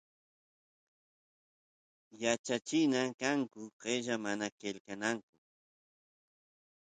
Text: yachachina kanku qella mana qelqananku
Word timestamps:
yachachina 2.23 2.99
kanku 3.19 3.61
qella 3.81 4.13
mana 4.23 4.47
qelqananku 4.59 5.33